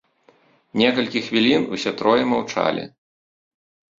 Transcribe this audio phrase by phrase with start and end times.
[0.81, 2.83] Некалькі хвілін усе трое маўчалі.